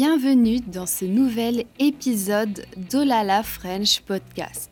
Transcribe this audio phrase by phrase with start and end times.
[0.00, 4.70] Bienvenue dans ce nouvel épisode d'Olala French Podcast,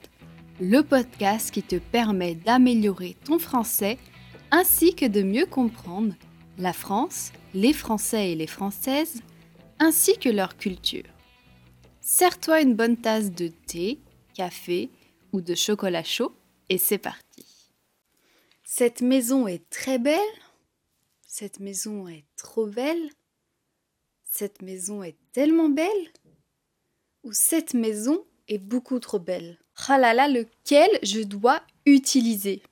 [0.61, 3.99] le podcast qui te permet d'améliorer ton français
[4.53, 6.15] ainsi que de mieux comprendre
[6.59, 9.21] la France, les Français et les Françaises,
[9.81, 11.11] ainsi que leur culture.
[12.01, 13.99] Sers-toi une bonne tasse de thé,
[14.33, 14.91] café
[15.33, 16.37] ou de chocolat chaud
[16.69, 17.45] et c'est parti.
[18.63, 20.21] Cette maison est très belle.
[21.27, 23.11] Cette maison est trop belle.
[24.39, 26.13] Cette maison est tellement belle
[27.25, 29.57] Ou cette maison est beaucoup trop belle?
[29.89, 32.63] Ah là là, lequel je dois utiliser?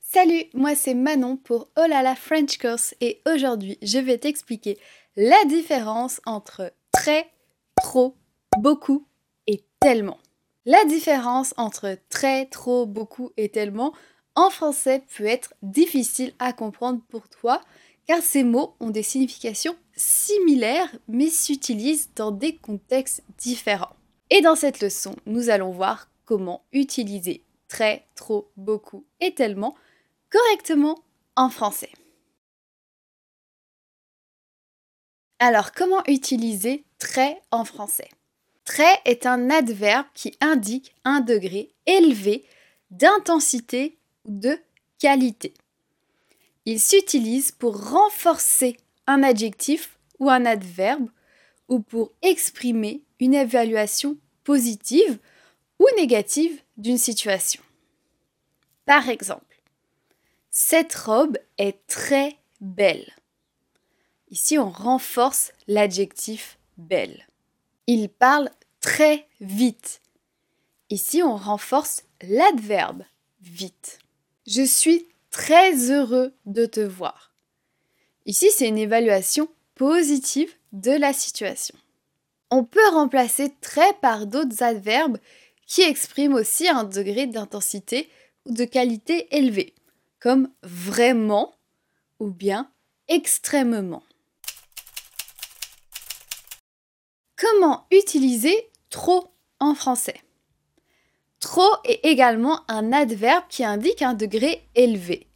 [0.00, 4.78] Salut, moi c'est Manon pour Oh là là French Course et aujourd'hui je vais t'expliquer
[5.16, 7.30] la différence entre très,
[7.82, 8.16] trop,
[8.56, 9.06] beaucoup
[9.46, 10.16] et tellement.
[10.64, 13.92] La différence entre très, trop, beaucoup et tellement
[14.34, 17.60] en français peut être difficile à comprendre pour toi
[18.06, 23.96] car ces mots ont des significations similaires mais s'utilisent dans des contextes différents.
[24.30, 29.74] Et dans cette leçon, nous allons voir comment utiliser très, trop, beaucoup et tellement
[30.30, 30.98] correctement
[31.36, 31.90] en français.
[35.38, 38.08] Alors, comment utiliser très en français?
[38.64, 42.44] Très est un adverbe qui indique un degré élevé
[42.90, 44.58] d'intensité ou de
[44.98, 45.54] qualité.
[46.66, 51.08] Il s'utilise pour renforcer un adjectif ou un adverbe
[51.68, 55.18] ou pour exprimer une évaluation positive
[55.78, 57.62] ou négative d'une situation.
[58.84, 59.62] Par exemple,
[60.50, 63.12] cette robe est très belle.
[64.30, 67.28] Ici, on renforce l'adjectif belle.
[67.86, 68.50] Il parle
[68.80, 70.00] très vite.
[70.90, 73.04] Ici, on renforce l'adverbe
[73.40, 74.00] vite.
[74.46, 77.34] Je suis très heureux de te voir.
[78.24, 81.76] Ici, c'est une évaluation positive de la situation.
[82.50, 85.18] On peut remplacer très par d'autres adverbes
[85.66, 88.08] qui expriment aussi un degré d'intensité
[88.46, 89.74] ou de qualité élevé,
[90.20, 91.54] comme vraiment
[92.18, 92.72] ou bien
[93.06, 94.02] extrêmement.
[97.36, 100.22] Comment utiliser trop en français?
[101.46, 105.28] Trop est également un adverbe qui indique un degré élevé.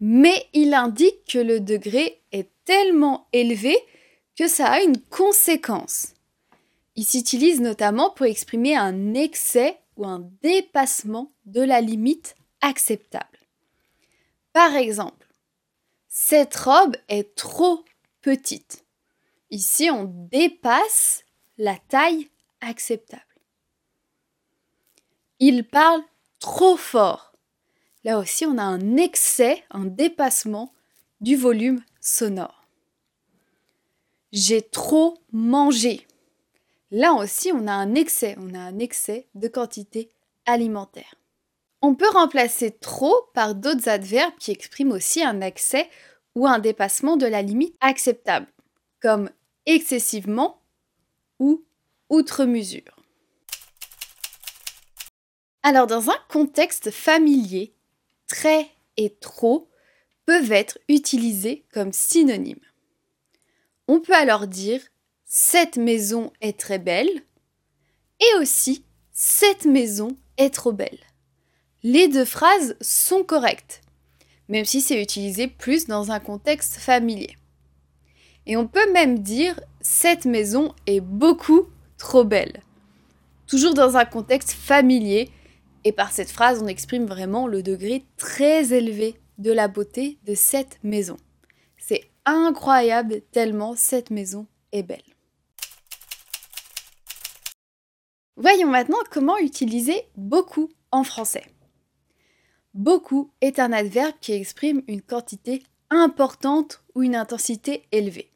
[0.00, 3.74] Mais il indique que le degré est tellement élevé
[4.36, 6.08] que ça a une conséquence.
[6.94, 13.38] Il s'utilise notamment pour exprimer un excès ou un dépassement de la limite acceptable.
[14.52, 15.26] Par exemple,
[16.06, 17.82] cette robe est trop
[18.20, 18.84] petite.
[19.50, 21.24] Ici, on dépasse
[21.56, 22.28] la taille
[22.60, 23.22] acceptable.
[25.38, 26.02] Il parle
[26.40, 27.32] trop fort.
[28.04, 30.72] Là aussi, on a un excès, un dépassement
[31.20, 32.66] du volume sonore.
[34.32, 36.06] J'ai trop mangé.
[36.90, 40.10] Là aussi, on a un excès, on a un excès de quantité
[40.46, 41.14] alimentaire.
[41.82, 45.90] On peut remplacer trop par d'autres adverbes qui expriment aussi un excès
[46.34, 48.46] ou un dépassement de la limite acceptable,
[49.00, 49.30] comme
[49.66, 50.60] excessivement
[51.38, 51.64] ou
[52.08, 52.96] outre mesure.
[55.68, 57.74] Alors dans un contexte familier,
[58.28, 59.68] très et trop
[60.24, 62.64] peuvent être utilisés comme synonymes.
[63.88, 64.80] On peut alors dire
[65.24, 67.10] cette maison est très belle
[68.20, 71.00] et aussi cette maison est trop belle.
[71.82, 73.80] Les deux phrases sont correctes,
[74.48, 77.36] même si c'est utilisé plus dans un contexte familier.
[78.46, 81.66] Et on peut même dire cette maison est beaucoup
[81.98, 82.62] trop belle.
[83.48, 85.28] Toujours dans un contexte familier,
[85.86, 90.34] et par cette phrase, on exprime vraiment le degré très élevé de la beauté de
[90.34, 91.16] cette maison.
[91.78, 94.98] C'est incroyable tellement cette maison est belle.
[98.34, 101.44] Voyons maintenant comment utiliser beaucoup en français.
[102.74, 108.32] Beaucoup est un adverbe qui exprime une quantité importante ou une intensité élevée.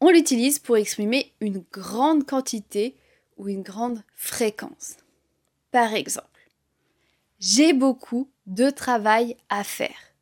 [0.00, 2.96] On l'utilise pour exprimer une grande quantité
[3.36, 4.96] ou une grande fréquence.
[5.70, 6.33] Par exemple,
[7.38, 10.14] j'ai beaucoup de travail à faire.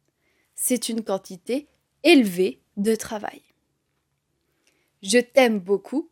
[0.54, 1.68] C'est une quantité
[2.02, 3.42] élevée de travail.
[5.02, 6.10] Je t'aime beaucoup.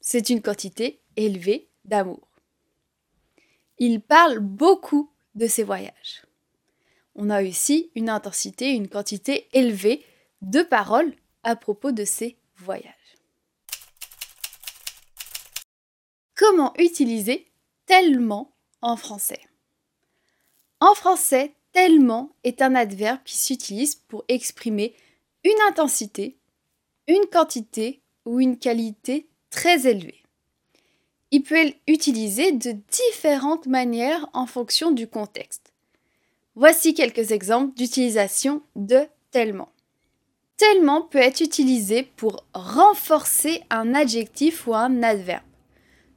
[0.00, 2.28] C'est une quantité élevée d'amour.
[3.78, 6.22] Il parle beaucoup de ses voyages
[7.18, 10.04] on a aussi une intensité, une quantité élevée
[10.40, 11.12] de paroles
[11.42, 12.94] à propos de ces voyages.
[16.36, 17.50] Comment utiliser
[17.86, 19.47] tellement en français?
[20.80, 24.94] En français, tellement est un adverbe qui s'utilise pour exprimer
[25.44, 26.36] une intensité,
[27.06, 30.22] une quantité ou une qualité très élevé.
[31.30, 35.72] Il peut être utilisé de différentes manières en fonction du contexte.
[36.54, 39.70] Voici quelques exemples d'utilisation de tellement.
[40.56, 45.44] Tellement peut être utilisé pour renforcer un adjectif ou un adverbe,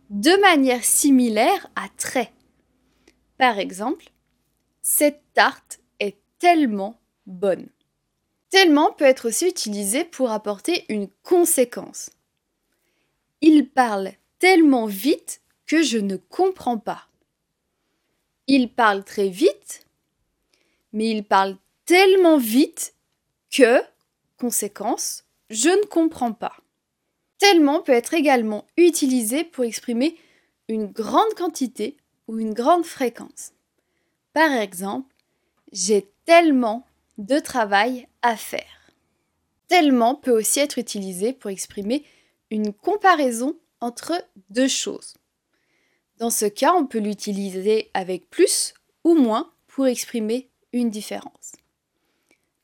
[0.09, 2.31] de manière similaire à très.
[3.37, 4.10] Par exemple,
[4.93, 7.69] cette tarte est tellement bonne.
[8.49, 12.09] Tellement peut être aussi utilisé pour apporter une conséquence.
[13.39, 17.07] Il parle tellement vite que je ne comprends pas.
[18.47, 19.87] Il parle très vite,
[20.91, 21.55] mais il parle
[21.85, 22.93] tellement vite
[23.49, 23.79] que,
[24.37, 26.57] conséquence, je ne comprends pas.
[27.37, 30.17] Tellement peut être également utilisé pour exprimer
[30.67, 31.95] une grande quantité
[32.27, 33.53] ou une grande fréquence.
[34.33, 35.13] Par exemple,
[35.71, 36.85] j'ai tellement
[37.17, 38.91] de travail à faire.
[39.67, 42.05] Tellement peut aussi être utilisé pour exprimer
[42.49, 44.13] une comparaison entre
[44.49, 45.15] deux choses.
[46.17, 48.73] Dans ce cas, on peut l'utiliser avec plus
[49.03, 51.53] ou moins pour exprimer une différence.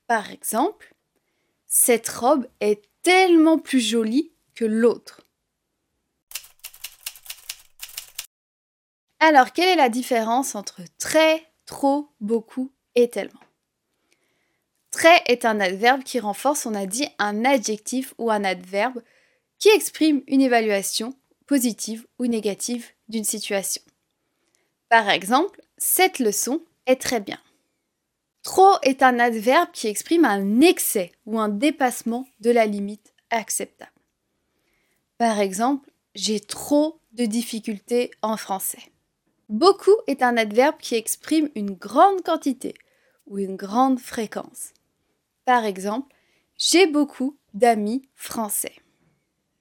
[0.06, 0.94] Par exemple,
[1.66, 5.22] cette robe est tellement plus jolie que l'autre.
[9.20, 13.40] Alors, quelle est la différence entre très, trop, beaucoup et tellement
[14.90, 19.04] Très est un adverbe qui renforce, on a dit, un adjectif ou un adverbe
[19.60, 21.14] qui exprime une évaluation
[21.46, 23.84] positive ou négative d'une situation.
[24.90, 27.40] Par exemple, cette leçon est très bien.
[28.42, 33.92] Trop est un adverbe qui exprime un excès ou un dépassement de la limite acceptable.
[35.18, 38.92] Par exemple, j'ai trop de difficultés en français.
[39.50, 42.74] Beaucoup est un adverbe qui exprime une grande quantité
[43.28, 44.74] ou une grande fréquence.
[45.46, 46.14] Par exemple,
[46.58, 48.74] j'ai beaucoup d'amis français.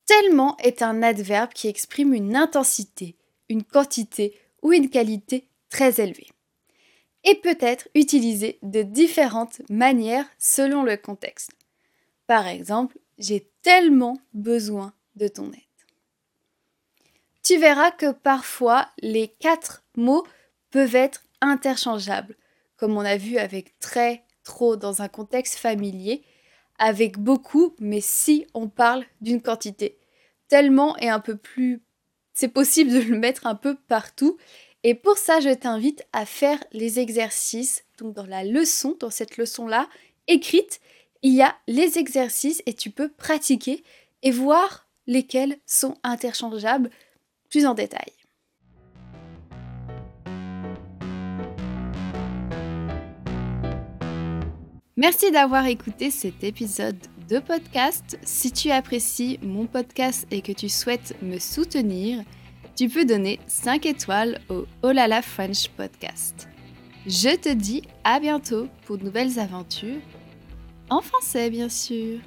[0.06, 3.16] Tellement est un adverbe qui exprime une intensité,
[3.48, 6.28] une quantité ou une qualité très élevée
[7.26, 11.50] et peut être utilisé de différentes manières selon le contexte.
[12.26, 15.65] Par exemple, j'ai tellement besoin de ton aide.
[17.46, 20.26] Tu verras que parfois les quatre mots
[20.72, 22.34] peuvent être interchangeables,
[22.76, 26.24] comme on a vu avec très, trop dans un contexte familier,
[26.80, 29.96] avec beaucoup, mais si on parle d'une quantité.
[30.48, 31.84] Tellement et un peu plus...
[32.34, 34.38] C'est possible de le mettre un peu partout.
[34.82, 37.84] Et pour ça, je t'invite à faire les exercices.
[37.98, 39.88] Donc dans la leçon, dans cette leçon-là,
[40.26, 40.80] écrite,
[41.22, 43.84] il y a les exercices et tu peux pratiquer
[44.24, 46.90] et voir lesquels sont interchangeables
[47.48, 48.12] plus en détail.
[54.98, 56.96] Merci d'avoir écouté cet épisode
[57.28, 58.18] de podcast.
[58.22, 62.24] Si tu apprécies mon podcast et que tu souhaites me soutenir,
[62.74, 66.48] tu peux donner 5 étoiles au Olala French Podcast.
[67.06, 70.00] Je te dis à bientôt pour de nouvelles aventures,
[70.88, 72.18] en français bien sûr.